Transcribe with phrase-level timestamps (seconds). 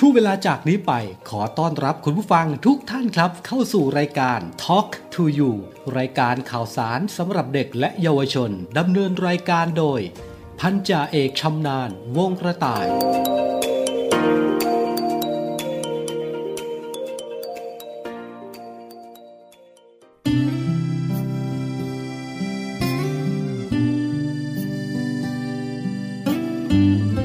[0.00, 0.92] ช่วงเวลาจากนี้ไป
[1.30, 5.52] ขอต้อนรับคุณผู้ฟังทุกท่านครับ เข้าสู่รายการ Talk to You
[5.96, 10.00] รายการข่าวสารสำหรับเด็กและเยาวชนดำเนินรายการโดย
[10.60, 12.90] พันจ่าเอกชำนาญวงกระต่ายข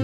[0.00, 0.03] ้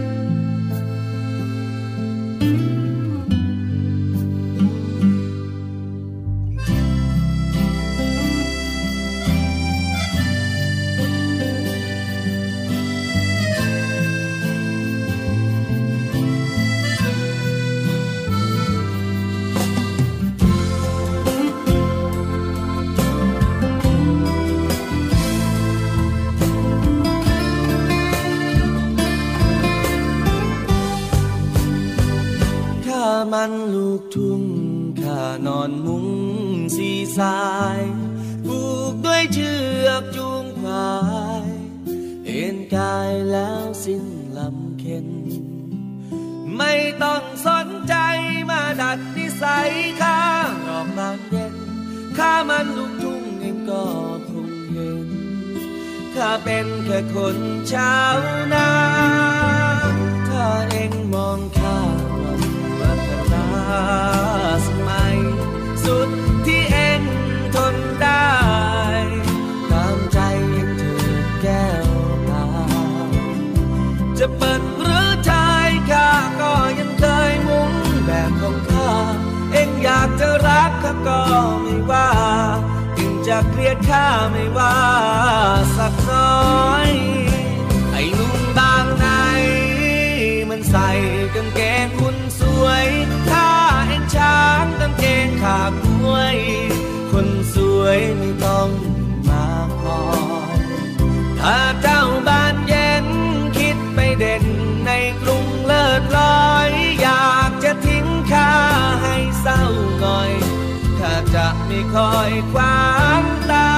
[111.73, 112.85] ไม่คอยขวา
[113.21, 113.71] งตา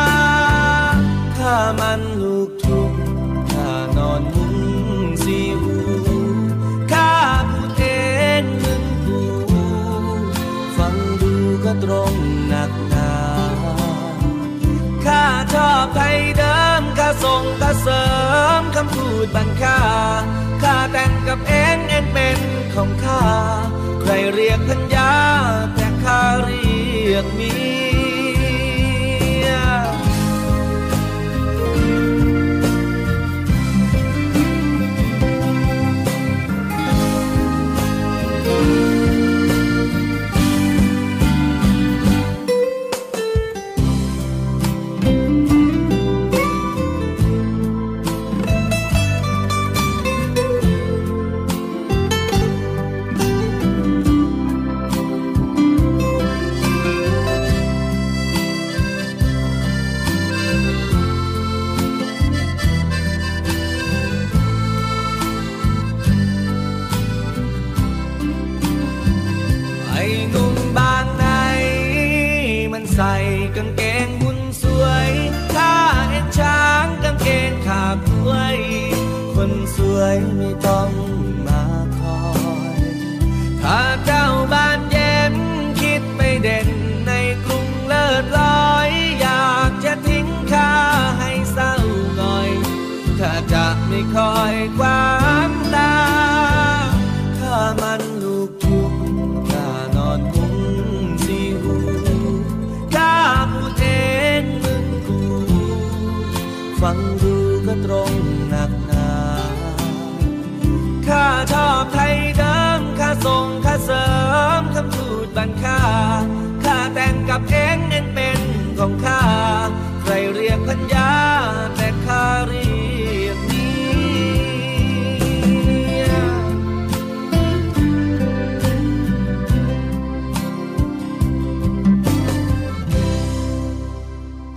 [1.37, 2.93] ข้ามันลูกทุ่ง
[3.51, 4.57] ข้านอนมุง
[5.23, 5.77] สีหู
[6.91, 7.13] ข้า
[7.51, 7.83] พูดเอ
[8.41, 9.21] งมึงกู
[10.77, 11.33] ฟังดู
[11.65, 12.13] ก็ตรง
[12.47, 13.13] หนักหนา
[15.05, 15.23] ข้า
[15.53, 18.05] ชอบไทยเดิมข้าส่งข้าเสริ
[18.59, 19.81] มคำพูดบันค่า
[20.63, 22.39] ข้าแต่งกับเอ็นเอ็นเป็น
[22.73, 23.23] ของข้า
[24.01, 25.13] ใครเรียกพัญญา
[25.75, 26.52] แต่ข้าเรีย
[27.39, 27.92] ก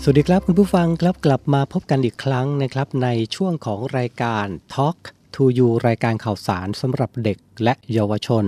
[0.09, 4.99] สวัสดีครับคุณผู้ฟังครับกลับมาพบกันอีกครั้งนะครับในช่วงของรายการ Talk
[5.35, 8.45] to You รายการข่าวสารสำหรับเด็กและเยาวชน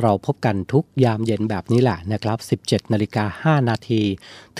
[0.00, 4.02] เราพบกันทุกยามเย็นแบบนี้แหละนะครับ 17นาฬิกา5นาที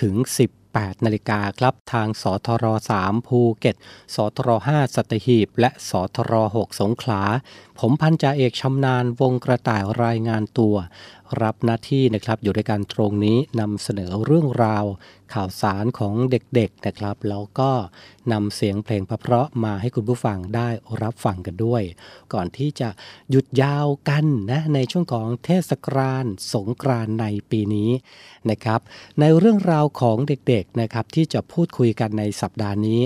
[0.00, 0.14] ถึง
[0.60, 2.64] 18นาฬิกาครับทางสทร
[3.00, 3.76] 3ภูเก็ต
[4.14, 7.22] สทร5สัตหีบ และสทร6สงขลา
[7.80, 10.74] ผมพันจ่าเอกชำนาญวงกระต่ายรายงานตัว
[11.42, 14.84] รับหน้าที่นะครับอยู่ในการตรงนี้นำเสนอเรื่องราว
[15.34, 17.70] ข่าวสารของเด็กๆนะครับ แล้วก็
[18.32, 20.68] นำเสียงเพลงประเพราะมาให้คุณผู้ฟังได้
[21.02, 21.82] รับฟังกันด้วย
[22.32, 22.88] ก่อนที่จะ
[23.30, 26.24] หยุดยาวกันนะในช่วงของเทศกาล
[26.54, 27.90] สงกรานในปีนี้
[28.50, 28.80] นะครับ
[29.20, 33.00] ในเรื่องราวของเด็กๆนะครับที่จะพูดคุยกันในสัปดาห์นี้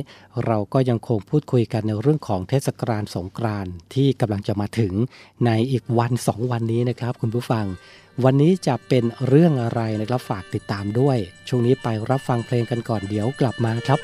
[0.46, 4.92] เราก็ยังคงพูดคุยกันในเรื่องของเทศกาลสงกรานที่กำลังจะมาถึง
[5.46, 7.66] ในอีกวันสองวันนี้นะครับ คุณผู้ฟัง
[8.24, 11.18] วันนี้จะเป็นเรื่องอะไรนะครับฝากติดตามด้วย
[11.48, 13.98] ช่วงนี้ไปรับฟังเพลงกันก่อนเดี๋ยวกลับมาครับ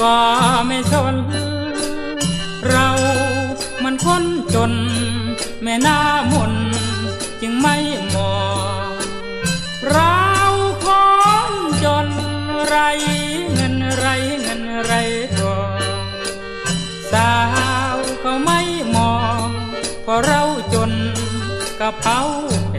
[0.00, 0.22] กว่า
[0.66, 1.16] ไม่ชน
[2.68, 2.88] เรา
[3.82, 4.24] มันคน
[4.54, 4.72] จน
[5.62, 5.98] แม่หน้า
[6.32, 6.52] มน
[7.40, 7.76] จึงไม่
[8.14, 8.36] มอ
[8.88, 8.92] ง
[9.90, 10.18] เรา
[10.84, 10.86] ค
[11.50, 11.52] น
[11.84, 12.08] จน
[12.66, 12.76] ไร
[13.52, 14.06] เงินไร
[14.40, 14.92] เงินไร
[15.38, 15.78] ทอง
[17.12, 17.32] สา
[17.94, 18.60] วเขาไม่
[18.96, 19.16] มอ
[19.46, 19.48] ง
[20.02, 20.42] เพราะเรา
[20.74, 20.90] จน
[21.80, 22.20] กระเป๋า
[22.70, 22.76] แพ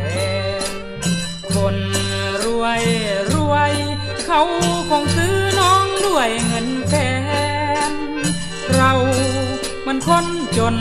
[0.59, 0.69] ง
[1.53, 1.77] คน
[2.43, 2.83] รวย
[3.33, 3.73] รวย
[4.25, 4.41] เขา
[4.89, 6.67] คงซื้อน้องด้วยเงิน
[10.07, 10.25] คน
[10.57, 10.75] จน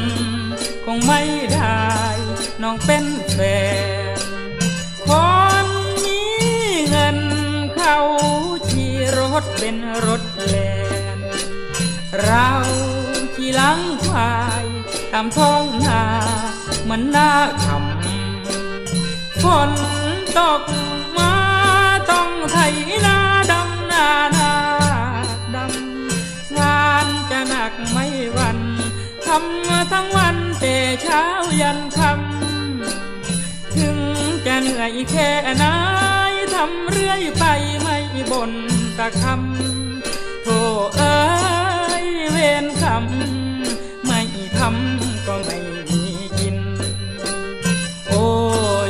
[0.85, 1.21] คงไม่
[1.55, 1.85] ได้
[2.63, 3.39] น้องเป็นแฟ
[4.17, 4.21] น
[5.09, 5.11] ค
[5.65, 5.67] น
[6.05, 6.39] นี้
[6.89, 7.19] เงิน
[7.75, 7.99] เขา
[8.71, 9.77] ขี่รถเป็น
[10.07, 10.57] รถแล
[11.17, 11.19] น
[12.23, 12.51] เรา
[13.35, 14.65] ขี่หลังควาย
[15.13, 16.03] ตามท้องนา
[16.85, 17.31] เหมันหน้า
[17.65, 19.71] คำฝน
[20.39, 20.63] ตก
[21.19, 21.35] มา
[22.11, 22.57] ต้องไถ
[23.07, 23.19] นา
[23.51, 24.53] ดำนานา
[29.29, 31.23] ทำทั้งวันแต่เช้า
[31.61, 33.99] ยันค่ำถึง
[34.47, 35.65] จะเหนื่อยแค่ไหน
[36.55, 37.45] ทำเรื่อยไป
[37.81, 37.97] ไม่
[38.31, 38.53] บ่น
[38.99, 40.61] ตะคำโธ่
[40.97, 41.19] เอ้
[42.05, 44.21] ยเวรคำไม่
[44.59, 45.59] ทำก็ไม่
[45.89, 46.03] มี
[46.39, 46.57] กิน
[48.09, 48.25] โอ้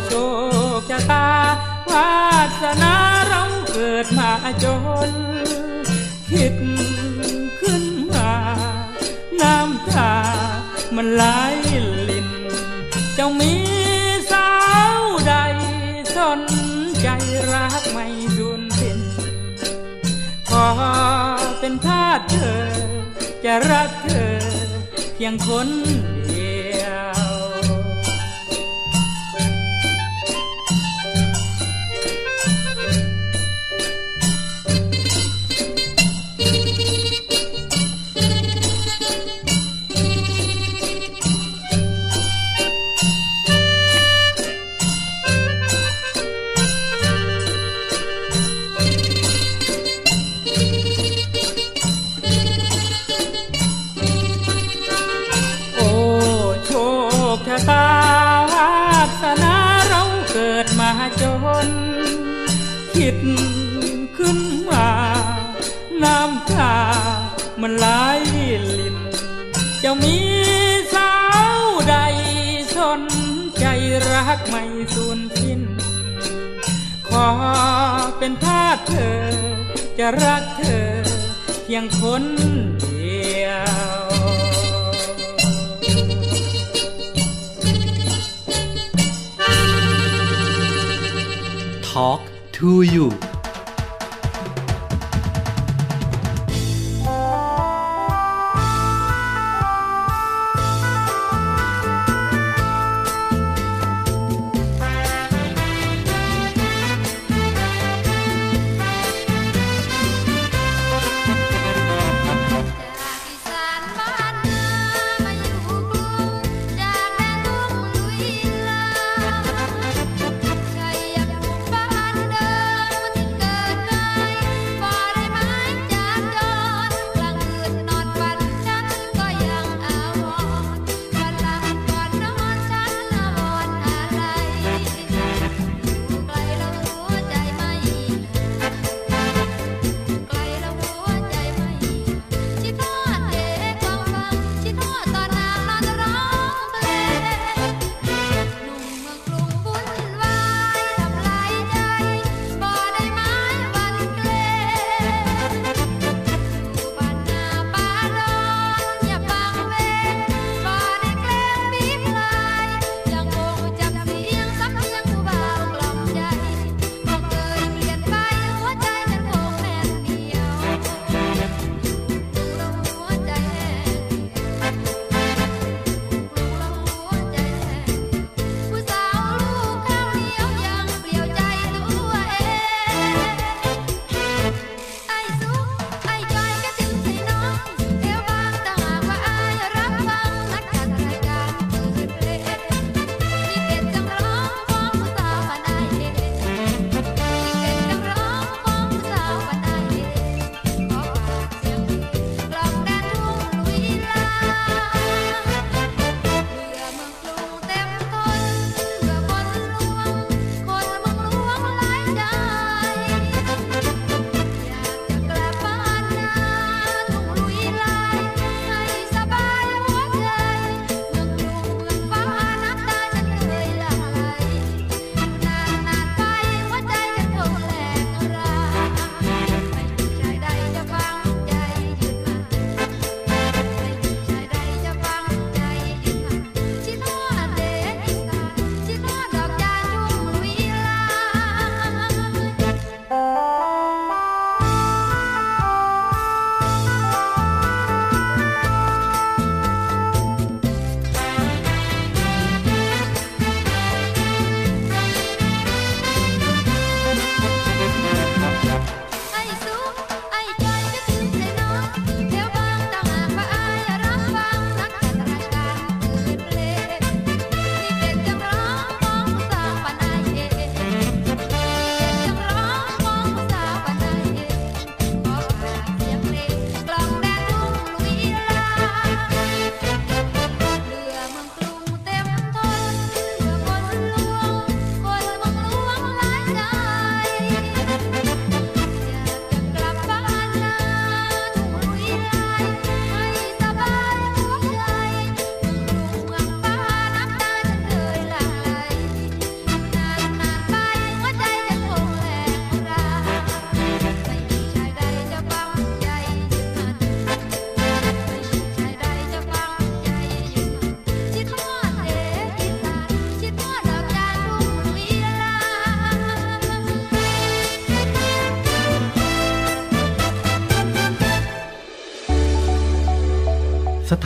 [0.06, 0.12] โช
[0.78, 1.28] คชะตา
[1.90, 2.10] วา
[2.62, 2.94] สนา
[3.28, 3.42] เรา
[3.72, 4.30] เกิดมา
[4.62, 4.64] จ
[5.08, 5.10] น
[9.42, 10.14] น้ำตา
[10.96, 11.24] มันไหล
[12.08, 12.28] ลิน
[13.14, 13.54] เจ้ามี
[14.32, 14.50] สา
[14.98, 15.34] วใด
[16.16, 16.40] สน
[17.00, 17.08] ใจ
[17.52, 19.00] รักไม่สุนสิ้น
[20.48, 20.68] ขอ
[21.58, 22.62] เป็นทาสเธอ
[23.44, 24.38] จะรักเธอ
[25.14, 25.68] เพียงคน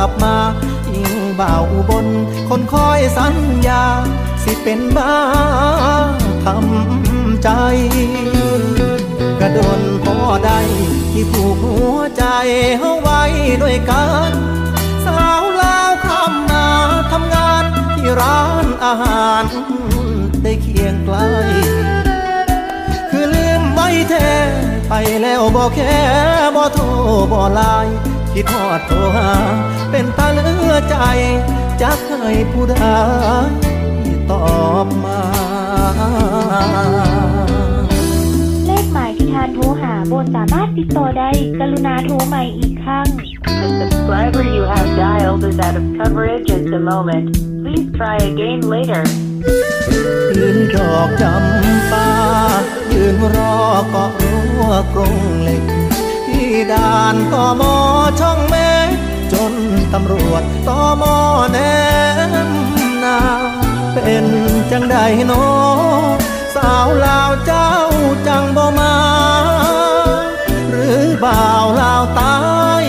[0.00, 0.36] ลับมา
[0.94, 2.06] อิงบ่าวอุบน
[2.48, 3.34] คนคอยสัญ
[3.66, 3.84] ญา
[4.42, 5.14] สิเป็นบ้า
[6.44, 7.48] ทำใจ
[9.40, 10.58] กระโดนพอได้
[11.12, 12.24] ที่ผูกหัวใจ
[12.78, 13.22] เฮาไว้
[13.62, 14.32] ด้วยกัน
[15.04, 16.68] สาวลาวคำมนา
[17.12, 17.64] ทำงาน
[17.96, 19.44] ที่ร้านอาหาร
[20.42, 21.16] ได้เคียงไกล
[23.10, 24.30] คือลืมไว้แท้
[24.88, 25.98] ไปแล้วบอกแค่
[26.56, 26.84] บ่โทร
[27.32, 29.30] บ่ไลน์ คิดทอดโทรหา
[29.90, 30.96] เป็นตาเหลือใจ
[31.80, 32.74] จะเคยผู้ใด
[34.30, 34.44] ตอ
[34.84, 35.20] บมา
[38.66, 43.06] เลขหมายที่ทานโทรหาบนสามารถติดต่อได้ กรุณาโทรใหม่อีกครั้ง
[43.60, 47.26] The subscriber you have dialed is out of coverage at the moment.
[47.62, 49.04] Please try again later.
[50.36, 52.08] ยืนดอกจำปา
[52.92, 53.54] ยืนรอ
[53.90, 55.79] เกาะรั้วกรงเหล็กที่
[56.72, 57.74] ด่านต่อมอ
[58.20, 58.88] ช่องเมฆ
[59.32, 59.54] จน
[59.92, 61.16] ตำรวจต่อมอ
[61.52, 61.58] แน
[62.46, 62.48] ม
[63.04, 63.18] นา
[63.94, 64.26] เป็น
[64.70, 65.32] จังใดโน
[66.54, 67.70] สาวลาวเจ้า
[68.26, 68.96] จังบ่มา
[70.70, 72.36] หรือบ่าวลาวตา
[72.80, 72.82] ย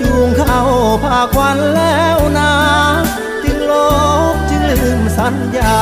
[0.00, 0.60] จูงเข้า
[1.04, 2.52] พาควันแล้วนา
[3.42, 3.72] จึงล
[4.32, 5.76] บจึงลืมสัญญา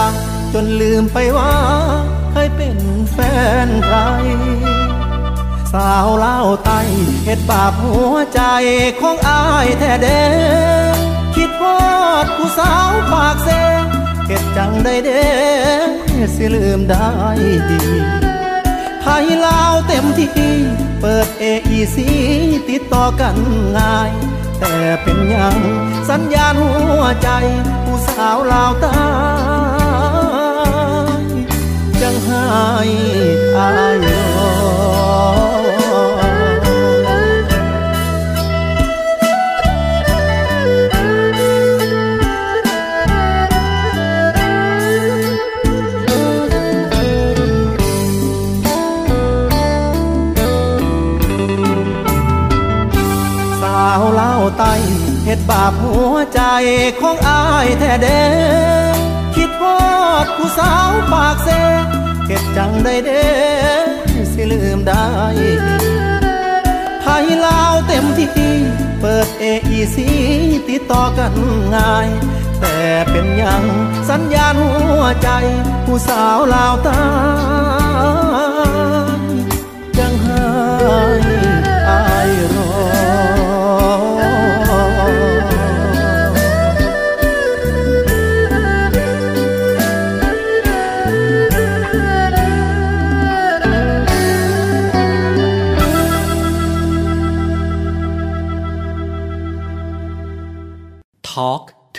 [0.52, 1.54] จนลืมไปว่า
[2.32, 2.78] เคยเป็น
[3.12, 3.18] แฟ
[3.66, 3.96] นใคร
[5.74, 6.70] สาวเล่าไต
[7.24, 8.40] เหตุบาปหัวใจ
[9.00, 10.24] ของอายแท้เด้
[11.34, 11.76] คิดพอ
[12.24, 13.48] ดผู้สาวปากเซ
[14.26, 15.26] เหตุจังได้เด้
[16.34, 17.10] สิลืมได้
[17.70, 17.82] ดี
[19.00, 20.30] ไทยลาวเต็มที่
[21.00, 21.96] เปิด AEC
[22.68, 23.36] ติดต่อกัน
[23.76, 24.10] ง่าย
[24.60, 25.56] แต่เป็นยัง
[26.10, 27.28] สัญญาณหัวใจ
[27.84, 29.06] ผู้สาวลาวตา
[31.22, 31.24] ย
[32.00, 32.42] จังให้
[33.56, 33.68] อา
[34.04, 34.06] ย
[34.38, 35.63] อ
[55.48, 56.40] บาปหัวใจ
[57.00, 58.24] ของอายแท้เด้
[59.34, 59.78] คิดพอ
[60.24, 61.48] ดผู้สาวปากเซ
[62.26, 63.26] เหตุจังได้เด้
[64.32, 65.06] สิลืมได้
[67.02, 68.30] ไทยลาวเต็มที่
[69.00, 69.96] เปิด AEC
[70.68, 71.32] ติดต่อกัน
[71.74, 72.08] ง่าย
[72.60, 72.76] แต่
[73.10, 73.62] เป็นยัง
[74.10, 75.28] สัญญาณหัวใจ
[75.84, 77.02] ผู้สาวลาวตา
[79.16, 79.20] ย
[79.98, 80.44] จังให้
[81.88, 83.43] อายรอ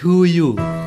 [0.05, 0.84] to you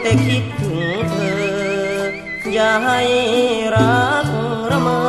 [0.00, 0.80] แต่คิดถึง
[1.10, 1.42] เธอ
[2.54, 3.00] อย่าให้
[3.74, 4.26] รัก
[4.70, 5.02] ระเมอ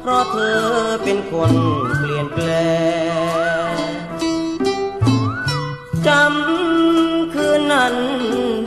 [0.00, 0.60] เพราะเธอ
[1.04, 1.52] เป็นคน
[1.96, 2.48] เปลี่ยนแปล
[3.72, 3.74] ง
[6.06, 7.94] จำคืนนั้น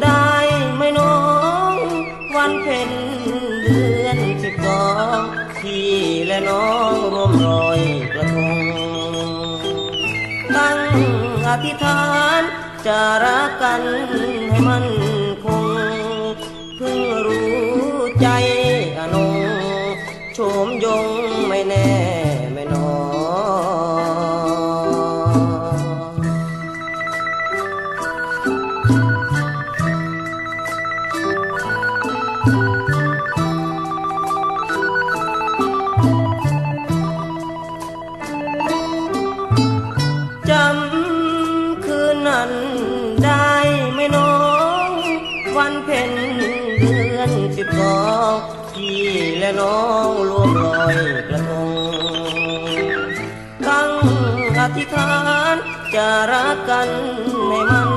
[0.04, 0.32] ได้
[0.76, 1.18] ไหมน้อ
[1.74, 1.76] ง
[2.36, 2.90] วันเพ็ญ
[3.64, 4.86] เดือนสิบสอ
[5.18, 5.22] ง
[5.60, 5.92] พี่
[6.28, 7.80] และน้องร่วมรอย
[8.14, 8.60] กระทง
[10.56, 10.80] ตั้ง
[11.48, 12.02] อธิษฐา
[12.40, 12.42] น
[12.88, 13.18] จะ
[55.98, 56.90] จะรักกัน
[57.48, 57.97] ให้มัน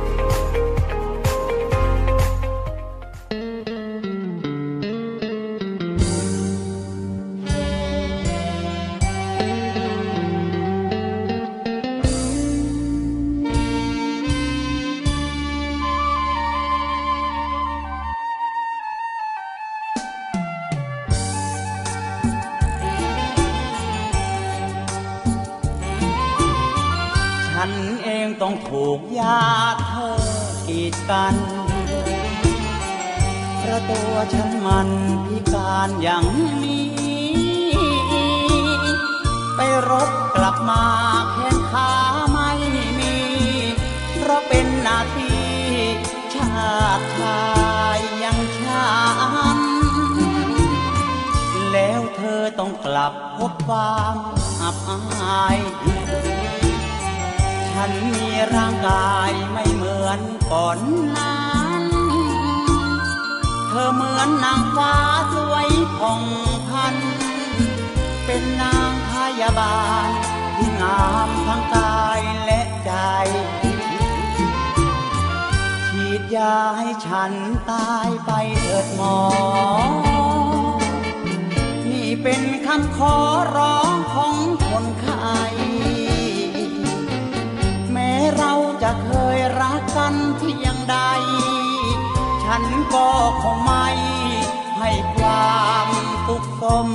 [96.31, 96.87] สุขสม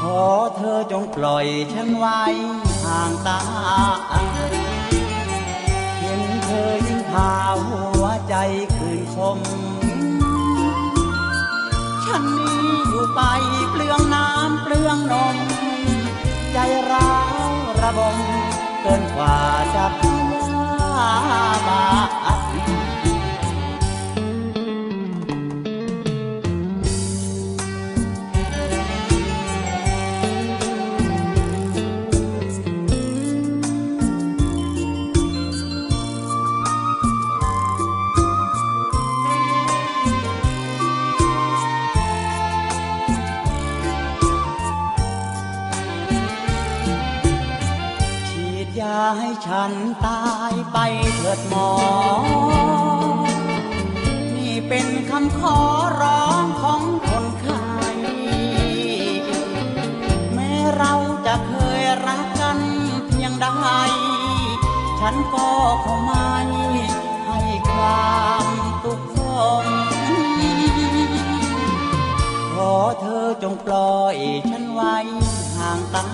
[0.00, 0.24] ขอ
[0.56, 2.22] เธอจงปล่อยฉันไว้
[2.84, 3.40] ห่างตา
[6.00, 7.32] เห็นเธอยิ่งพา
[7.66, 8.34] หัวใจ
[8.76, 9.38] คืนคม
[12.04, 13.20] ฉันนี้อยู่ไป
[13.70, 15.36] เปลืองน้ำเปลืองนม
[16.52, 16.58] ใจ
[16.90, 17.14] ร้า
[17.48, 18.16] วระบม
[18.82, 19.36] เกินกว่า
[19.74, 20.50] จะพูด
[21.66, 21.84] บา
[49.18, 49.72] ให้ฉัน
[50.06, 50.22] ตา
[50.52, 50.78] ยไป
[51.16, 51.70] เถิดหมอ
[54.36, 55.58] นี่เป็นคำขอ
[56.00, 57.64] ร้องของคนไข้
[60.34, 60.94] แม้เรา
[61.26, 62.58] จะเคยรักกัน
[63.06, 63.48] เพียงใด
[65.00, 65.48] ฉันก็
[65.84, 66.30] คงไม่
[67.26, 67.40] ให้
[67.72, 68.46] ความ
[68.82, 69.18] สุกขส
[69.64, 69.66] ม
[73.42, 74.16] จงปล่อย
[74.50, 74.96] ฉันไว้
[75.56, 76.06] ห่างตา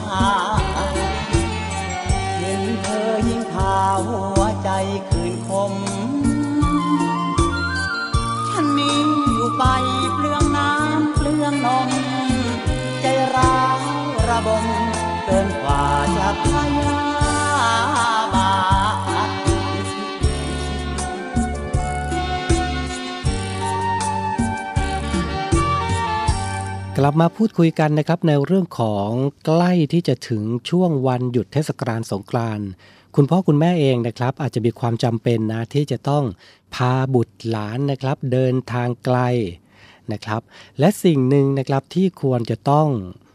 [3.59, 4.71] พาหัวใจ
[5.11, 5.73] คืนคม
[8.51, 8.91] ฉันมี
[9.35, 9.65] อยู่ไป
[10.15, 11.91] เปลืองน้ำเปลืองนม
[13.01, 13.79] ใจร้าว
[14.29, 14.65] ระบม
[27.01, 29.11] กลับมาพูดคุยกันนะครับในเรื่องของ
[29.47, 32.69] ใกล้ที่จะถึงช่วงวันหยุดเทศกาลสงกรานต์
[33.17, 36.25] คุณพ่อคุณแม่เองนะครับ อาจจะมีความจำเป็นนะที่จะต้อง
[36.75, 39.19] พาบุตรหลานนะครับ เดินทางไกล
[40.13, 40.43] นะครับ
[40.79, 42.89] และสิ่งหนึ่งนะครับที่ควรจะต้อง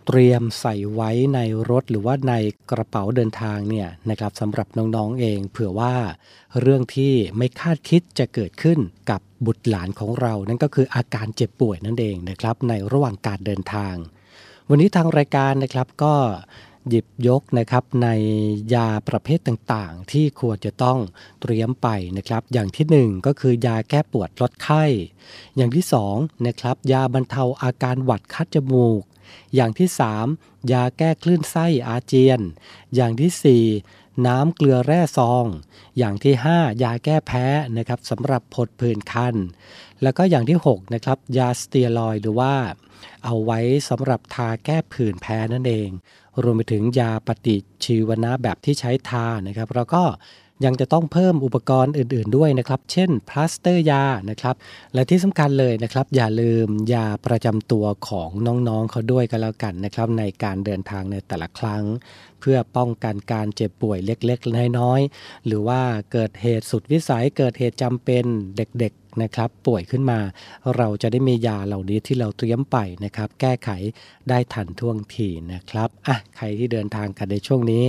[0.08, 1.40] เตรียมใส่ไว้ใน
[1.70, 2.34] รถหรือว่าใน
[2.72, 5.96] กระเป๋าเดินทางเนี่ยนะครับสำหรับน้องๆเอง เผื่อว่า
[6.62, 13.96] เรื่องที่ไม่คาดคิดจะเกิดขึ้นกับบุตรหลานของเรา นั่นก็คืออาการเจ็บป่วยนั่นเองนะครับในระหว่างการเดินทาง
[14.70, 16.16] วันนี้ทางรายการนะครับก็
[16.90, 18.08] หยิบยกนะครับใน
[18.74, 21.00] ยาประเภทต่างๆ ที่ควรจะต้อง
[21.42, 24.84] เตรียมไปนะครับ อย่างที่หนึ่งก็คือยาแก้ปวดลดไข้
[25.56, 26.16] อย่างที่สอง
[26.48, 29.02] นะครับยาบรรเทาอาการหวัดคัดจมูก
[29.56, 29.90] อย่างที่
[30.30, 32.40] 3 ยาแก้คลื่นไส้อาเจียน
[32.96, 35.46] อย่างที่ 4น้ำเกลือแร่ซอง
[35.98, 37.46] อย่างที่ 5 ยาแก้แพ้
[37.78, 39.36] นะครับสำหรับผดผื่นคัน
[40.02, 42.54] แล้วก็อย่างที่ 6 นะครับ ยาสเตียรอยด์หรือว่า
[43.26, 45.90] เอาไว้สำหรับทาแก้ผื่นแพ้นั่นเอง
[46.44, 50.04] รวมไปถึงยาปฏิชีวนะแบบที่ใช้ทานะครับเราก็
[50.66, 54.56] ยังจะต้องเพิ่มอุปกรณ์อื่น ๆด้วยนะครับ เช่นพลาสเตอร์ยานะครับ
[54.94, 58.30] และที่สำคัญเลยนะครับ อย่าลืมยาประจำตัวของ
[58.68, 61.84] น้องๆเขาด้วยกันแล้วกันนะครับ ในการเดินทางในแต่ละครั้ง
[62.44, 68.24] เพื่อป้องกันการเจ็บป่วยเล็กๆ น้อยๆ หรือว่าเกิดเหตุสุดวิสัยเกิดเหตุจำเป็น
[68.58, 70.20] เด็กๆนะครับ ป่วยขึ้นมา
[70.78, 73.70] เราจะได้มียาเหล่านี้ที่เราเตรียมไปนะครับ แก้ไข
[74.30, 77.84] ได้ทันท่วงทีนะครับอะใครที่เดินทางกันในช่วงนี้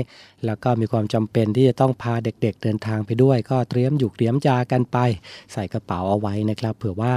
[0.46, 4.98] แล้วก็มีความจำเป็นที่จะต้องพาเด็ก ๆ เดินทางไปด้วย ก็เตรียมอยู่เตรียมยากันไป
[5.52, 7.14] ใส่กระเป๋าเอาไว้นะครับ เผื่อว่า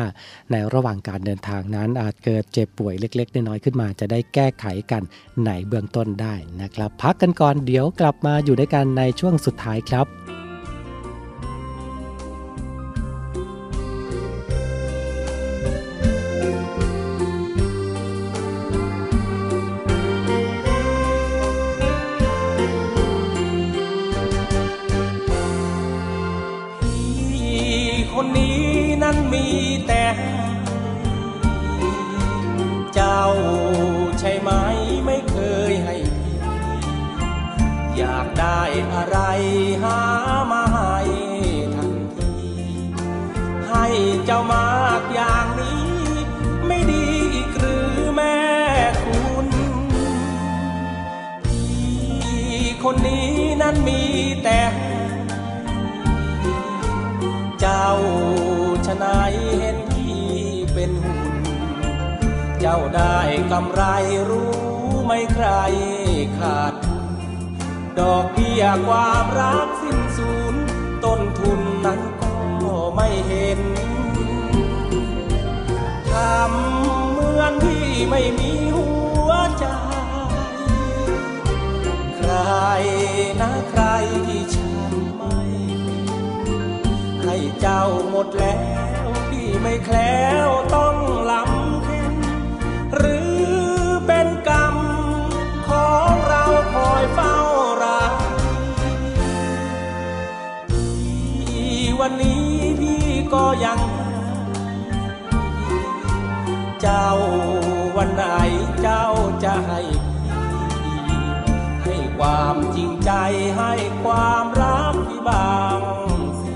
[0.51, 5.03] ในระหว่างการเดินทางนั้นอาจเกิดเจ็บป่วยเล็กๆน้อยๆขึ้นมา จะได้แก้ไขกัน
[5.45, 10.05] ในเบื้องต้นได้นะครับ พักกันก่อนเดี๋ยวกลับมาอยู่ด้วยกันในช่วงสุดท้ายครับ
[63.51, 63.83] กำไร
[64.29, 64.53] รู้
[65.05, 65.47] ไม่ใคร
[66.37, 67.05] ขาดทุน
[67.99, 70.55] ดอกเบี้ยความรักสิ้นสูญ
[71.03, 72.33] ต้นทุนนั้นก็
[72.95, 73.61] ไม่เห็น
[76.09, 78.89] ทำเหมือนพี่ไม่มีหั
[79.27, 79.65] วใจ
[82.17, 82.33] ใคร
[83.41, 83.83] นะใคร
[84.27, 85.39] ที่ฉันไม่
[87.23, 88.61] ให้เจ้าหมดแล้
[89.03, 90.95] วพี่ไม่แคล้วต้อง
[91.31, 91.46] ลำ
[97.13, 97.35] เฝ้า
[97.83, 101.65] รักี
[101.99, 103.79] วันนี้พี่ก็ยัง
[106.81, 107.09] เจ้า
[107.97, 108.23] วันไหน
[108.81, 109.05] เจ้า
[109.43, 109.81] จะให้
[111.83, 113.11] ให้ความจริงใจ
[113.57, 115.79] ให้ความรักพี่บาง
[116.41, 116.53] สิ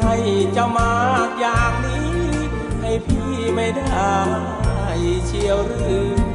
[0.00, 0.14] ให้
[0.52, 2.10] เจ้ามากอย่างนี้
[2.80, 4.14] ให้พี่ไม่ได้
[5.26, 6.25] เชียวหรือ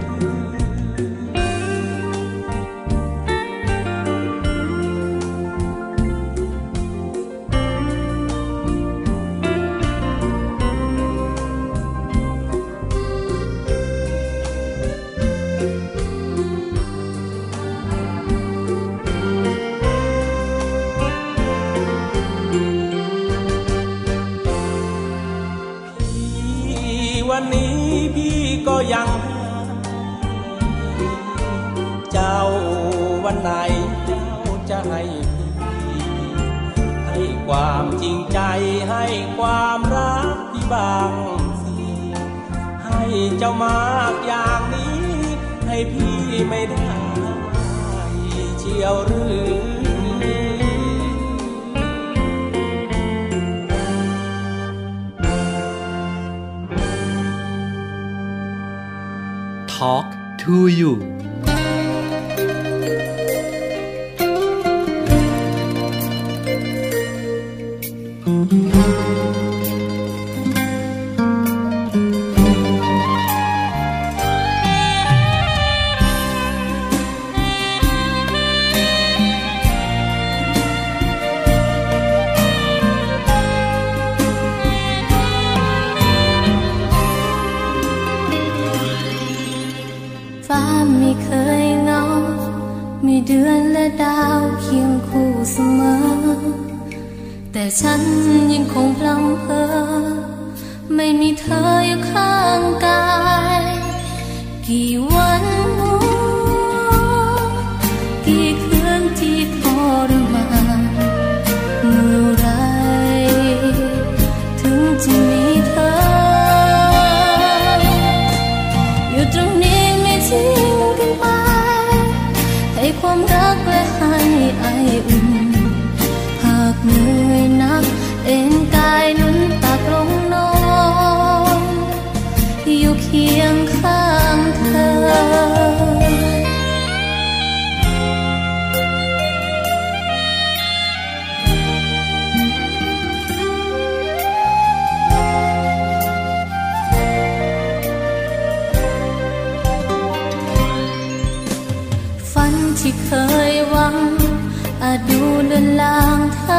[155.81, 156.57] ลือนลางถ้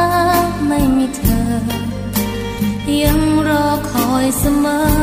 [0.67, 1.47] ไม่มีเธอ
[3.03, 5.02] ยังรอคอยเสมอ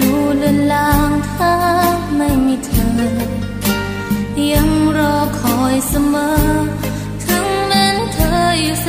[0.00, 1.54] ดูเลือนลางถ้า
[2.16, 2.90] ไม่มีเธอ
[4.52, 6.34] ยังรอคอยเสมอ
[7.24, 8.88] ถึงแม้นเธออยู่แส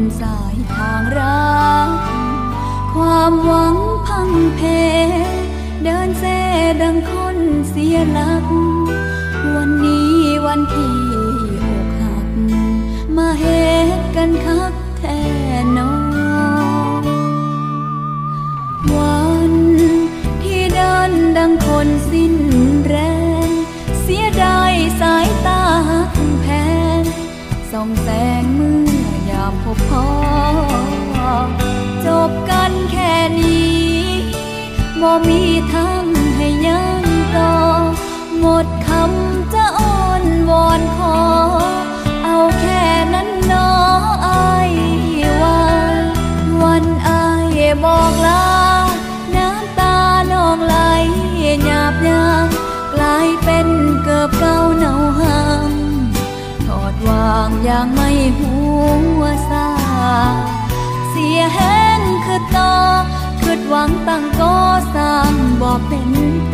[0.00, 0.49] บนสาย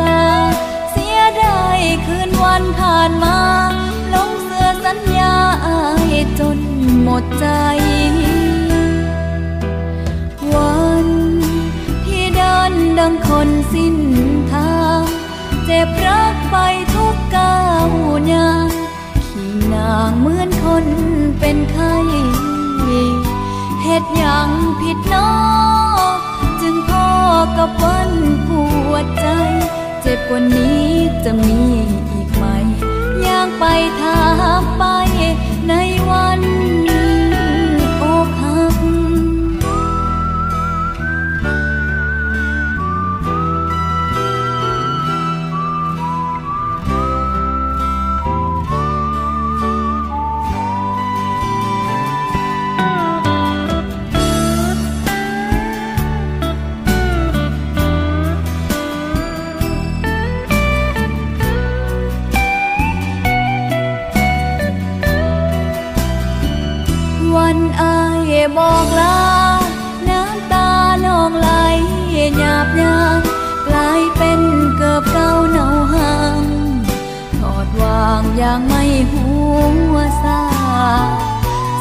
[0.01, 0.23] ตา
[0.91, 3.39] เสียดายคืนวันผ่านมา
[4.15, 5.35] ลงเสือสัญญา
[5.67, 5.81] อา
[6.13, 6.59] ยจน
[7.03, 7.47] หมดใจ
[10.55, 11.07] วัน
[12.05, 13.97] ที่เดินดังคนสิ้น
[14.53, 15.03] ทาง
[15.65, 16.57] เจ็บรักไป
[16.95, 17.89] ทุกก้าว
[18.33, 18.69] ยาง
[19.27, 20.87] ขี่นางเหมือนคน
[21.41, 21.97] เป็นไข้
[23.83, 24.49] เหตุอย่าง
[24.81, 25.56] ผิดน้อง
[27.39, 28.11] อกับวัน
[28.49, 28.51] ป
[28.91, 29.27] วดใจ
[30.03, 30.87] เจ็บกว่านี้
[31.25, 31.61] จะมี
[32.13, 32.45] อีกไหม
[33.27, 33.65] ย่างไป
[34.01, 34.23] ถา
[34.61, 34.85] มไป
[35.69, 35.73] ใน
[36.11, 36.41] วัน
[68.59, 69.21] บอกลา
[70.09, 70.71] น้ำตา
[71.07, 71.49] นองไหล
[72.37, 73.19] หยาบยาง
[73.67, 74.41] กลายเป็น
[74.77, 76.41] เกือบเก่าเนาหาง
[77.41, 79.29] ถอดวางอย่างไม่หั
[79.93, 80.43] วซา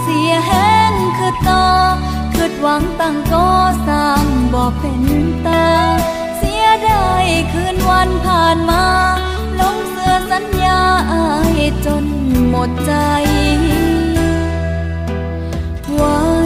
[0.01, 1.67] เสียแห้งคือต่อ
[2.33, 3.47] คืดหวังตั้งก็
[3.87, 5.03] สร้างบอกเป็น
[5.47, 5.67] ตา
[6.37, 8.85] เสียไดายคืนวันผ่านมา
[9.59, 11.25] ลงเสือสัญญาอา
[11.57, 12.05] ยจน
[12.49, 12.93] หมดใจ
[15.99, 16.44] วันที่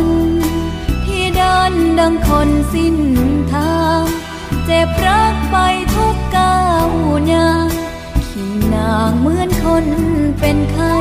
[1.69, 2.97] เดินดังคนสิ้น
[3.53, 4.03] ทาง
[4.65, 5.57] เจ็บรักไป
[5.95, 6.89] ทุกก้าว
[7.31, 7.69] ยาง
[8.27, 9.85] ขี่นางเหมือนคน
[10.39, 10.95] เป็นไข้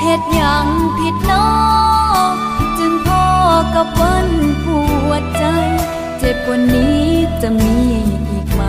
[0.00, 0.66] เหตุอย่าง
[0.98, 1.48] ผิดน้อ
[2.78, 3.26] จึงพ่อ
[3.74, 4.28] กับวัน
[4.64, 4.66] ป
[5.08, 5.44] วดใจ
[6.18, 7.04] เจ็บกว่านี้
[7.42, 7.76] จะมี
[8.30, 8.62] อีกไหม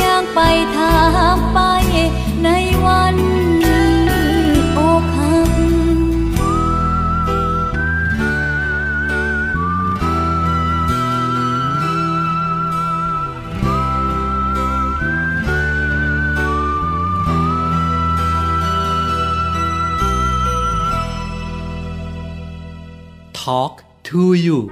[0.00, 0.40] ย่างไป
[0.76, 0.98] ถา
[1.36, 1.60] มไป
[2.44, 2.48] ใน
[2.86, 3.16] วัน
[23.44, 24.70] Talk to you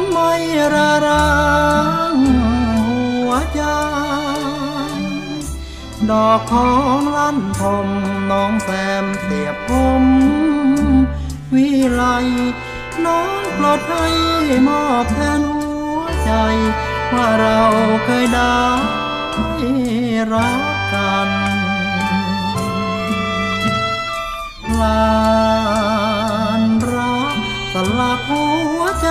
[0.00, 0.32] มไม่
[0.74, 1.28] ระรา
[2.12, 2.16] ง
[2.88, 3.62] หัวใจ
[6.10, 7.88] ดอกของลั่นทม
[8.30, 8.70] น้องแซ
[9.02, 9.70] มเสียบผ
[10.02, 10.04] ม
[11.54, 12.04] วิไล
[13.04, 14.06] น้องปลดให้
[14.68, 15.68] มอบแทนหั
[15.98, 16.32] วใจ
[17.12, 17.60] ว่าเรา
[18.04, 18.58] เคยได้
[20.32, 20.62] รัก
[20.94, 21.30] กัน
[24.80, 25.14] ลา
[26.60, 26.62] น
[26.94, 27.36] รัก
[27.72, 28.44] สลักหั
[28.78, 29.10] วใจ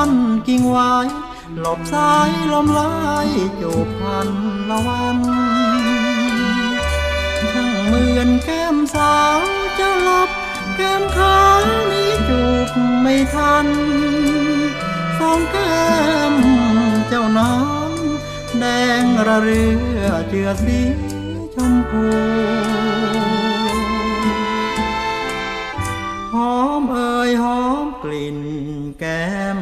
[0.00, 0.92] กันกิ่งไว้
[1.58, 2.92] หลบสายลมลา
[3.26, 3.28] ย
[3.60, 4.28] จูบพัน
[4.68, 5.18] ละวัน
[7.52, 9.40] ทั้งเหมือนแก้มสาว
[9.78, 10.30] จะหลับ
[10.76, 11.60] แก้มขาว
[11.92, 12.68] นี้จูบ
[13.02, 13.66] ไม่ทัน
[15.18, 15.84] สองแก้
[16.32, 16.34] ม
[17.08, 18.64] เจ้าน้ำแด
[19.02, 19.64] งระเรื
[19.98, 20.80] อเจือสี
[21.54, 22.06] ชมพู
[26.34, 28.38] หอมเอ่ยหอมกลิ่น
[29.00, 29.58] แก้ม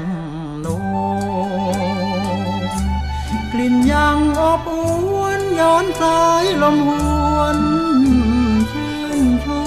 [3.71, 4.73] นยังอบอ
[5.19, 6.91] วนย้อนสายลมห
[7.37, 7.59] วน
[8.71, 9.63] ชื่นชู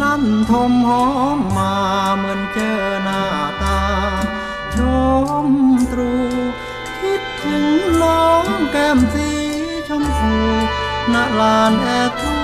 [0.00, 1.06] ลั่นทมหอ
[1.36, 1.74] มมา
[2.16, 3.22] เหมือนเจอหน้า
[3.62, 3.80] ตา
[4.74, 4.76] ช
[5.46, 5.48] ม
[5.92, 6.12] ตรู
[7.00, 7.64] คิดถึง
[8.02, 9.30] น้องแก้มสี
[9.88, 10.34] ชมพู
[11.12, 11.88] ณลานแอ
[12.20, 12.43] ทู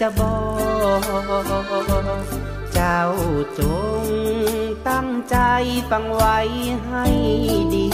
[0.00, 0.36] จะบอ
[0.98, 1.02] ก
[2.74, 3.02] เจ้า
[3.58, 3.60] จ
[4.02, 4.04] ง
[4.88, 5.36] ตั้งใจ
[5.90, 6.38] ฟังไว้
[6.86, 7.06] ให้
[7.74, 7.88] ดี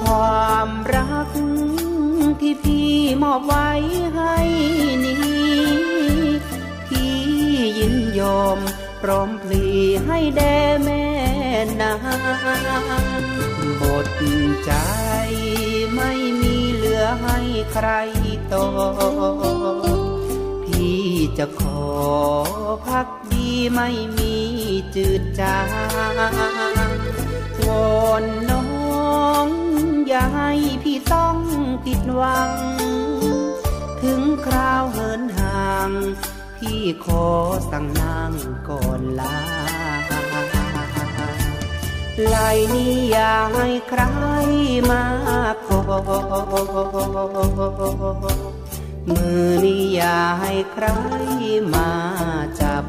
[0.00, 1.28] ความรัก
[2.40, 3.70] ที่พี่มอบไว้
[4.16, 4.36] ให้
[5.04, 5.20] นี้
[6.88, 7.16] พี่
[7.78, 8.58] ยินยอม
[9.02, 9.66] พร้อมพลี
[10.06, 11.06] ให้แด่แม่
[11.80, 13.22] นาง
[13.80, 14.08] บท
[14.64, 14.72] ใจ
[15.94, 17.38] ไม่มีเหลือให้
[17.72, 17.88] ใคร
[18.52, 20.01] ต่อ
[20.82, 21.82] พี่จะขอ
[22.86, 24.36] พักดีไม่มี
[24.94, 25.68] จืดจาง
[27.66, 27.68] ว
[28.00, 29.48] อนน้อง
[30.08, 30.50] อย่าให้
[30.82, 31.36] พี่ต้อง
[31.84, 32.50] ผิดหวัง
[34.02, 35.90] ถึงคราวเหินห่าง
[36.58, 37.26] พี่ขอ
[37.70, 38.32] สั่งนาง
[38.68, 39.36] ก่อนลา
[42.28, 42.36] ไหล
[42.74, 44.02] นี้อย่าให้ใคร
[44.90, 45.02] มา
[45.66, 45.80] ขอ
[49.08, 50.86] มือนี้อย่าให้ใคร
[51.74, 51.88] มา
[52.60, 52.84] จับ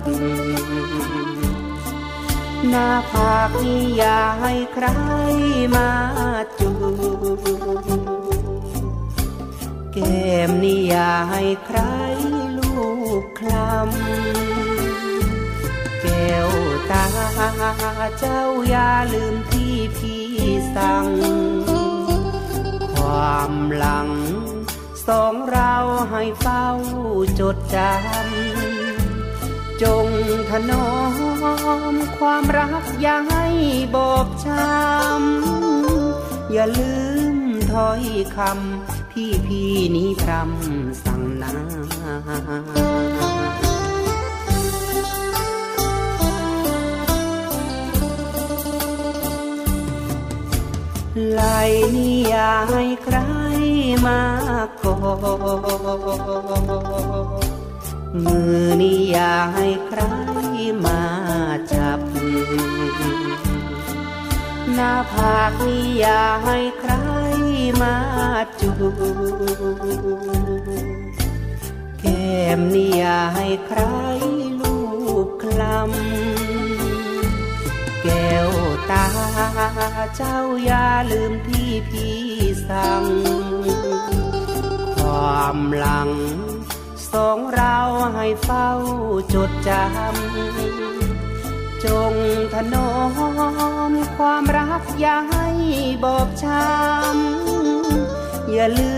[2.69, 4.87] หน้าผากนี้อย่าให้ใคร
[5.75, 5.89] มา
[6.59, 6.71] จู
[7.37, 7.39] บ
[9.93, 11.79] แก้มนี่อย่าให้ใคร
[12.57, 12.73] ลู
[13.21, 16.49] กคลำแก้ว
[16.89, 17.05] ตา
[18.19, 20.25] เจ้าอย่าลืมที่พี่
[20.75, 21.07] สั่ง
[22.93, 24.09] ความหลัง
[25.07, 25.73] สองเรา
[26.11, 26.67] ให้เฝ้า
[27.39, 30.07] จดจำ จง
[30.49, 30.89] ถนอ
[31.93, 33.45] มความรักอย่าให้
[33.95, 36.95] บอบช้ำ อย่าลื
[37.33, 37.35] ม
[37.71, 38.01] ถ้อย
[38.35, 41.53] คำพี่พี่นี้พรำสั่งนา
[41.89, 53.42] เให้ใคร
[54.05, 54.21] มา
[54.81, 54.95] ก่อ
[58.23, 60.01] มือนี้อย่าให้ใคร
[60.85, 61.01] มา
[61.73, 61.99] จับ
[64.73, 66.93] หน้าผากนี้อย่าให้ใคร
[67.81, 67.95] มา
[68.59, 68.83] จูบ
[71.99, 73.81] แก้มนี่อย่าให้ใคร
[74.59, 74.75] ลู
[75.25, 76.52] บคลำ
[78.03, 78.51] แก้ว
[78.89, 79.05] ตา
[80.15, 82.19] เจ้าอย่าลืมที่พี่
[82.67, 83.03] สั่ง
[84.97, 86.09] ความหลัง
[87.11, 87.77] สองเรา
[88.15, 88.69] ให้เฝ้า
[89.33, 92.13] จดจำ จง
[92.53, 92.91] ถนอ
[93.89, 95.47] มความรักอย่าให้
[96.03, 98.95] บอบช้ำ อย่าลื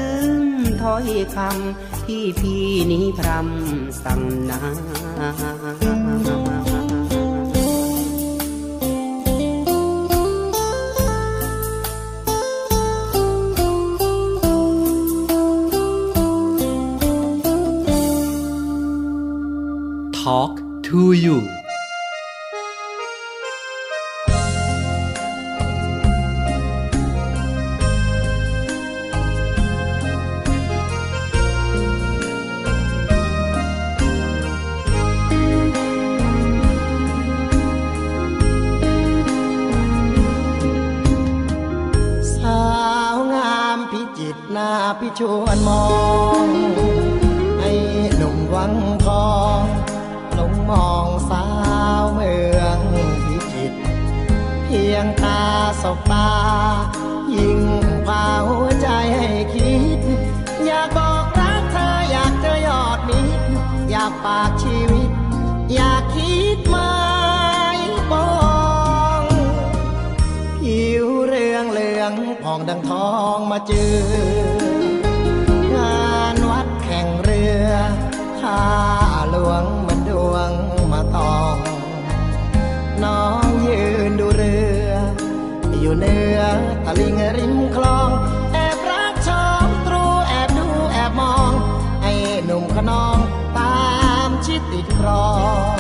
[0.55, 4.61] มถ้อยคำที่พี่นี้พรำสั่งนา
[20.26, 21.47] Talk to you
[73.76, 77.69] องมาเจองานวัดแข่งเรือ
[78.41, 78.61] ข้า
[79.32, 80.51] หลวงมันดวง
[80.91, 81.57] มาตอง
[83.03, 84.55] น้องยืนดูเรื
[84.88, 84.89] อ
[85.80, 86.39] อยู่เหนือ
[86.86, 88.09] ตะลิงริมคลอง
[88.53, 89.30] แอบรักช
[89.65, 91.51] มตรูแอบดูแอบมอง
[92.03, 92.13] ให้
[92.45, 93.17] หนุ่มขนอง
[93.57, 93.80] ตา
[94.28, 95.28] มชิดติดครอ
[95.76, 95.78] ง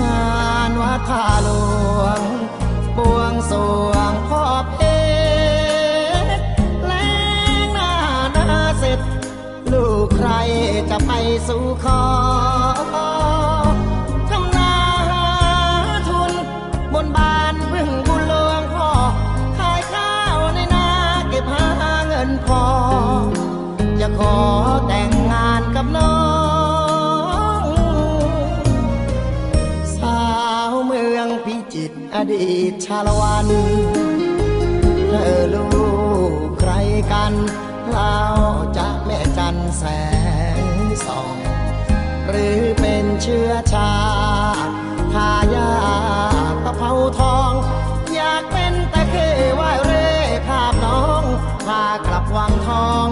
[0.00, 1.50] งานวัดท่าหล
[2.00, 2.20] วง
[2.96, 3.52] บวงส
[3.88, 3.99] วง
[11.46, 12.02] สู่ขอ
[14.30, 14.72] ทำนา
[15.10, 15.26] หา
[16.08, 16.32] ทุน
[16.94, 18.90] บนบานพึ่งบุญหลวงพ่อ
[19.58, 20.88] ขายข้าวในนา
[21.28, 22.64] เก็บหาเงินพอ
[24.00, 24.36] จะขอ
[24.86, 26.16] แต่งงานกับน้อ
[27.60, 27.64] ง
[29.96, 30.20] สา
[30.70, 33.48] วเมืองพิจิตรอดีตชาละวัน
[35.08, 35.66] เธอลู
[36.30, 36.72] กใคร
[37.12, 37.32] กัน
[37.90, 38.16] เรา
[38.76, 39.84] จะแม่จันแส
[42.30, 43.92] หรือเป็นเชื้อชา
[45.12, 45.70] ทายา
[46.64, 47.52] ตะเภาทอง
[48.14, 49.14] อยากเป็นตะเค
[49.60, 50.08] ว่ายเร่
[50.46, 51.24] ภาพน้อง
[51.66, 53.06] พากลับวังทอง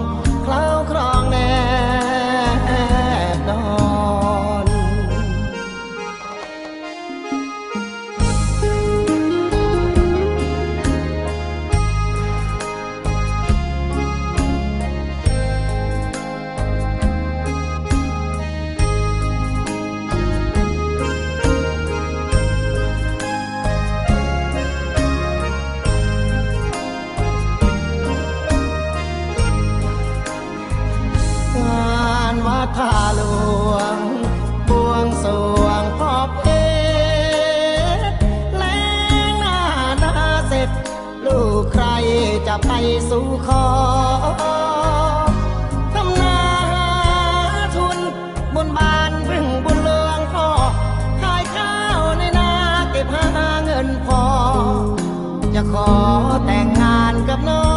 [56.44, 57.68] แต่งงานกับน้อ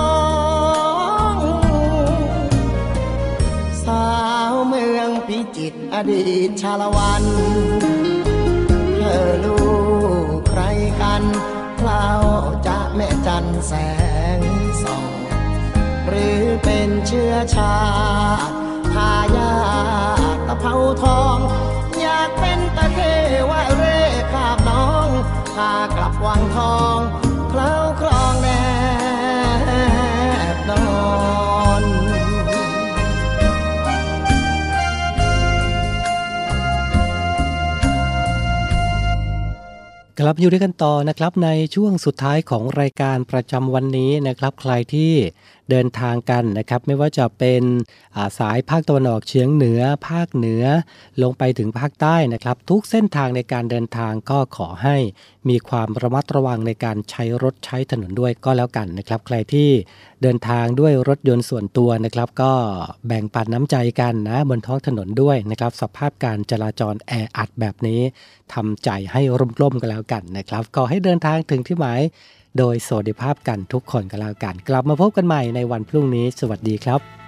[1.34, 1.36] ง
[3.86, 4.10] สา
[4.52, 7.24] วเมืองพิจิตรอดีตชาละวัน
[8.96, 9.60] เธอลู
[10.36, 10.62] กใคร
[11.02, 11.24] กัน
[11.84, 12.08] เรา
[12.68, 13.74] จะแม่จันแส
[14.38, 14.40] ง
[14.82, 15.06] ส่อง
[16.08, 17.78] หรือเป็นเชื้อชา
[18.48, 18.54] ติ
[18.94, 19.54] ทายา
[20.48, 21.38] ตะเภาทอง
[22.00, 23.00] อยากเป็นตะเค
[23.50, 24.00] ว่ายเร่
[24.32, 25.10] คาบน้อง
[25.56, 27.00] พากลับวังทอง
[27.50, 27.74] เคล้า
[40.24, 45.14] กลับอยู่ด้วยกันต่อนะครับในช่วงสุดท้ายของรายการประจำวันนี้นะครับ ใครที่
[45.72, 50.64] เดินทางกันนะครับ ไม่ว่าจะเป็นาสายภาคตะวันออกเฉียงเหนือ ภาคเหนือ
[51.22, 54.98] ลงไปถึงภาคใต้นะครับ ทุกเส้นทางในการเดินทางก็ขอให้
[55.50, 59.70] มีความระมัดระวังในการใช้รถใช้ถนนด้วยก็แล้วกันนะครับ ใครที่
[60.22, 62.54] เดินทางด้วยรถยนต์ส่วนตัวนะครับ ก็
[63.08, 68.02] แบ่งปันน้ำใจกันนะบนท้องถนนด้วยนะครับ สภาพการจราจรแออัดแบบนี้
[68.54, 69.22] ทำใจให้
[69.62, 72.02] ร่มๆกันแล้วกันนะครับ ก็ให้เดินทางถึงที่หมาย
[72.58, 77.21] โดยสวัสดิภาพกันทุกคนกันแล้วกัน กลับมาพบกันใหม่ในวันพรุ่งนี้ สวัสดีครับ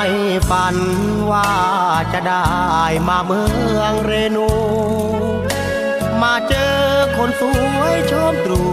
[0.00, 0.12] ไม่
[0.50, 0.76] ฝัน
[1.30, 1.50] ว่า
[2.12, 2.46] จะได้
[3.08, 3.42] มาเมื
[3.78, 4.48] องเรนู
[6.22, 6.78] มาเจอ
[7.16, 7.42] คนส
[7.76, 8.64] วยชมตรู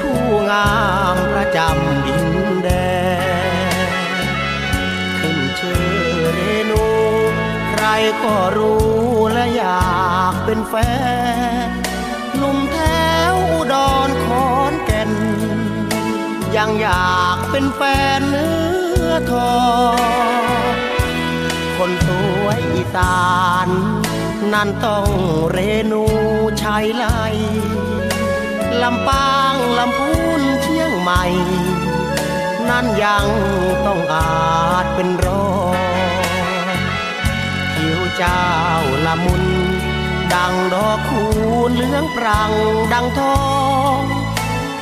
[0.00, 0.70] ผู้งา
[1.14, 2.28] มประจำดิน
[2.64, 2.68] แด
[4.24, 4.26] น
[5.18, 5.88] ขึ้นชื่อ
[6.34, 6.40] เร
[6.70, 6.84] นู
[7.70, 7.86] ใคร
[8.22, 8.86] ก็รู้
[9.32, 10.74] และอยากเป็นแฟ
[11.66, 11.68] น
[12.36, 12.78] หนุ่มแถ
[13.32, 13.74] วอุด
[14.08, 15.10] รขอนแก่น
[16.56, 17.82] ยังอยากเป็นแฟ
[18.20, 18.25] น
[19.32, 19.56] ทอ
[20.72, 20.74] ง
[21.76, 22.08] คนส
[22.44, 23.26] วยอีสา
[23.66, 23.68] น
[24.52, 25.08] นั่นต้อง
[25.50, 25.58] เร
[25.92, 26.04] นู
[26.62, 27.04] ชัยไล
[28.82, 31.24] ลำปางลำพูนเชียงใหม่
[32.68, 33.26] นั่นยัง
[33.86, 35.46] ต้องอาจเป็นรอ
[37.74, 38.46] ผิวเจ้า
[39.06, 39.44] ละมุน
[40.32, 41.24] ดังดอกคู
[41.68, 42.52] ณเหลืองปรัง
[42.92, 43.40] ดังทอ
[43.98, 44.00] ง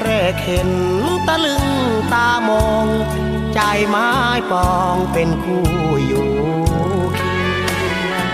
[0.03, 0.71] แรกเห็น
[1.27, 1.65] ตะลึง
[2.13, 2.87] ตามอง
[3.55, 4.11] ใจไม้
[4.51, 5.67] ปองเป็นคู่
[6.07, 6.31] อยู่
[7.15, 7.37] เคี
[8.11, 8.29] ยง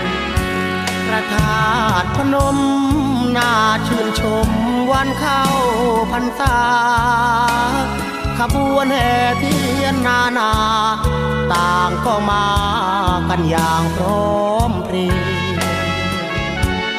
[1.07, 1.63] พระธา
[2.03, 2.57] ตุพนม
[3.37, 3.51] น่า
[3.87, 4.49] ชื่นชม
[4.91, 5.43] วันเข้า
[6.11, 6.57] พรรษา
[8.39, 10.51] ขบวนแห่เทียนนานา
[11.51, 12.47] ต่างก็มา
[13.29, 14.35] กันอย่างพร้อ
[14.69, 15.55] มเพรียง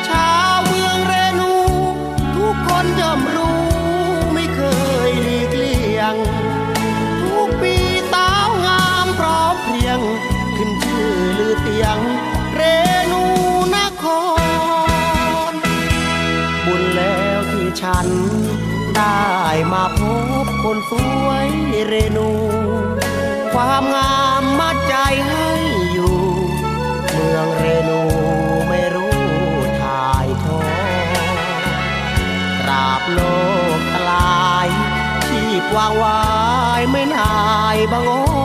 [0.08, 1.52] ชาวเมืองเรนู
[2.36, 3.60] ทุกคนย่อมรู้
[4.34, 4.60] ไม่เค
[5.08, 6.16] ยหลีกเลี่ยง
[11.84, 12.00] ยง
[12.54, 12.60] เร
[13.12, 13.22] นู
[13.74, 14.04] นค
[15.50, 15.52] ร
[16.66, 18.06] บุญแล้วที่ฉัน
[18.96, 19.22] ได้
[19.72, 20.00] มาพ
[20.44, 20.92] บคนส
[21.24, 21.48] วย
[21.86, 22.30] เรนู
[23.54, 24.94] ความงามมัดใจ
[25.28, 25.50] ให้
[25.92, 26.16] อยู่
[27.12, 28.00] เมืองเรนู
[28.68, 29.16] ไม่รู้
[29.80, 30.60] ถ่ายทอ
[32.60, 33.20] ตราบโล
[33.78, 34.68] กทลาย
[35.26, 36.22] ชีพวางวา
[36.80, 37.34] ยไม่นา
[37.76, 38.41] ยบังออ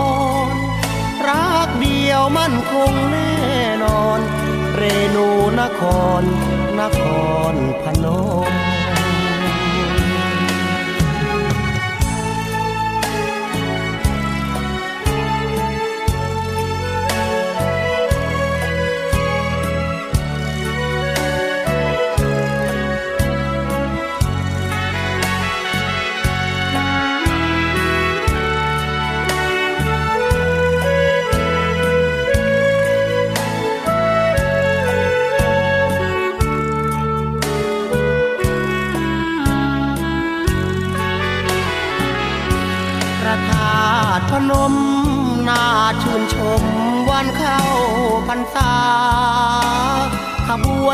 [2.17, 3.33] ยวมั่นคงแน่
[3.83, 4.19] นอน
[4.75, 4.81] เร
[5.15, 5.27] นู
[5.59, 5.81] นค
[6.21, 6.23] ร
[6.79, 7.03] นค
[7.53, 8.05] รพน
[8.49, 8.76] ม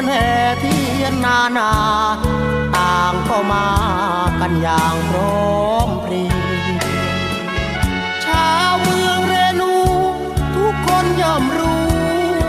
[0.04, 0.30] วนแห่
[0.60, 1.72] เทียนนานา
[2.76, 3.68] ต่างก็มา
[4.40, 6.32] กันอย่างพร้อมเพรีย
[6.78, 6.88] ง
[8.26, 9.74] ชาวเมืองเรนู
[10.56, 11.84] ทุกคนย่อมรู้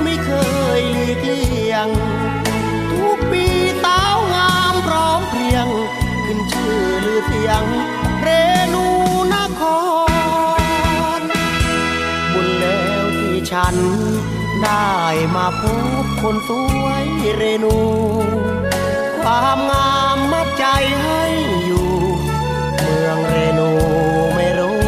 [0.02, 0.30] ไม่เค
[0.78, 1.88] ยหลีกเลี่ยง
[2.92, 3.44] ทุกปี
[3.82, 5.66] สาวงามพร้อมเพรียง
[6.26, 7.64] ขึ้นชื่อลือเสียง
[8.22, 8.28] เร
[8.74, 8.86] นู
[9.32, 9.62] นค
[11.20, 11.22] ร
[12.32, 13.76] บุญแล้วที่ฉัน
[14.64, 14.98] ได้
[15.36, 15.62] มาพ
[16.02, 16.50] บคนส
[16.82, 17.06] วย
[17.36, 17.76] เรนู
[19.18, 20.64] ความงามมัดใจ
[21.02, 21.22] ให้
[21.64, 21.90] อยู่
[22.76, 23.70] เมืองเรนู
[24.34, 24.82] ไม่รู้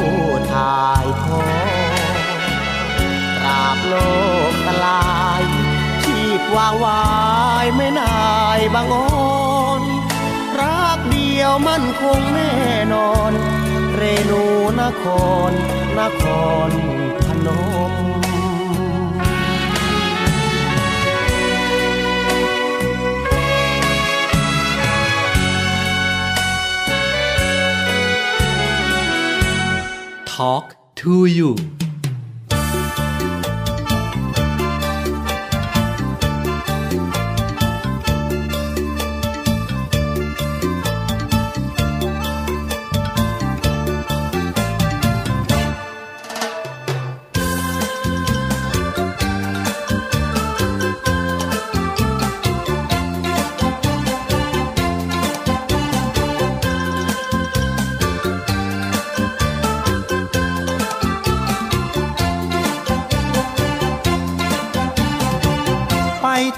[0.52, 1.42] ถ่ายทอ
[3.36, 3.94] ตราบโล
[4.50, 5.42] กตลาย
[6.02, 7.04] ชีพวางวา
[7.64, 8.26] ยไม่นา
[8.58, 9.08] ยบางอ่อ
[9.80, 9.82] น
[10.60, 12.54] รักเดียวมั่นคงแน่
[12.92, 13.32] นอน
[13.96, 14.44] เรนู
[14.80, 15.04] นค
[15.50, 15.52] ร
[15.98, 16.22] นค
[16.68, 16.70] ร
[17.26, 17.48] พน
[17.90, 17.95] ม
[30.36, 31.56] Talk to you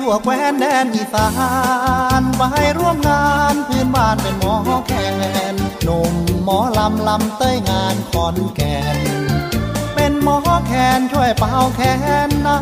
[0.09, 1.29] ทั่วแคว้นแดนอีสา
[2.21, 2.43] นไป
[2.79, 4.55] ร่วมงานพื้นบ้านเป็นหมอ
[4.87, 4.93] แค
[5.55, 8.99] นหนุ่มหมอลำลำเต้ยงานขอนแก่น
[9.95, 10.37] เป็นหมอ
[10.67, 11.81] แคนช่วยเป่าแค
[12.29, 12.57] นน้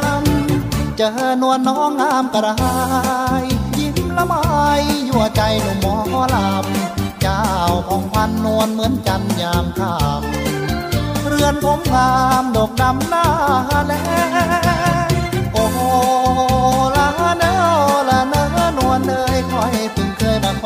[0.00, 1.10] ำเจอ
[1.42, 2.64] นวลน้องงามกระไร
[3.78, 4.34] ยิ้มละไม
[5.08, 5.86] ยั่วใจหนุ่มหม
[6.20, 7.42] อลำเจ้า
[7.88, 12.12] ของพันนวลเหมือนจันยามค่ำเรือนผมงา
[12.42, 13.26] มดกดำหน้า
[13.86, 13.94] แล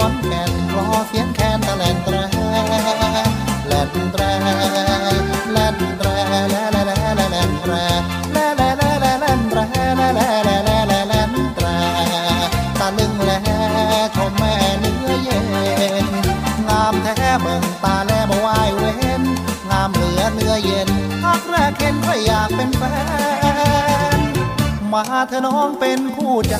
[0.08, 2.16] อนแก่นรอเสียงแคนตะแลนแตร
[3.68, 4.22] แลนแตร
[5.54, 7.72] แลนแตรแลแลแลแลแลนแตร
[8.32, 11.66] แลแลแลแลแลนแตรแลแลแลแลแลแลนแตร
[12.78, 13.30] ตาลึงแล
[14.16, 15.46] ชมแม่เนื้อเย็น
[16.68, 19.22] งามแท้เบิ่งตาแลบ่วายเว้น
[19.70, 20.88] งามเหลือเนื้อเย็น
[21.22, 22.82] พักแรกเห็นใครอยากเป็นแฟ
[24.16, 24.18] น
[24.92, 26.56] มาเธอน้องเป็นคู่ใจ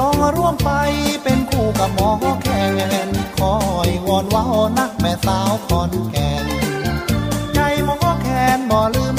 [0.06, 0.70] องร่วมไป
[1.22, 2.10] เป็นคู่กับหมอ
[2.42, 2.48] แค
[3.06, 3.54] นคอ
[3.88, 4.44] ยวอนว้า
[4.78, 6.46] นักแม่สาวคอนแก่น
[7.54, 8.26] ใจหมอแค
[8.56, 9.17] นบ่ลืม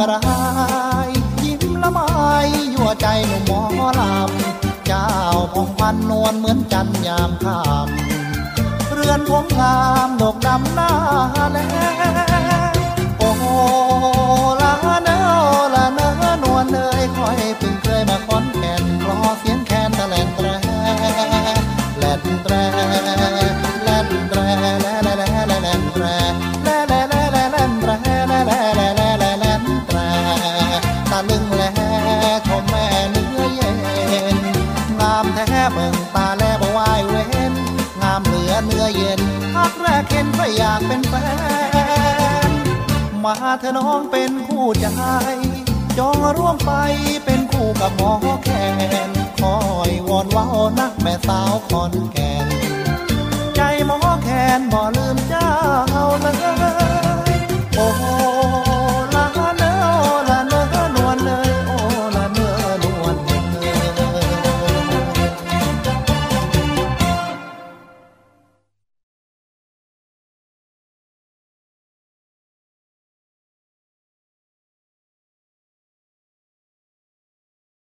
[0.00, 0.30] กระไร
[1.44, 2.00] ยิ้มละไม
[2.74, 5.06] ยั่วใจหนุ่มหมอลำเจ้า
[5.52, 10.90] พองพันนวลเหมือนจันยามค่ำเรือนผมงามดกดำหน้า
[11.52, 11.58] แล
[40.56, 41.14] อยากเป็นแฟ
[42.48, 42.50] น
[43.24, 44.86] มาเธอน้องเป็นคู่ใจ
[45.98, 46.72] จองร่วมไป
[47.24, 48.12] เป็นคู่กับหมอ
[48.44, 48.48] แข
[49.08, 49.56] นคอ
[49.90, 52.48] ยวอนว่าอนักแม่สาวคอนแกน
[53.56, 54.28] ใจหมอแข
[54.58, 55.50] นบ่ลืมเจ้า
[56.20, 56.26] เล
[56.62, 56.63] ย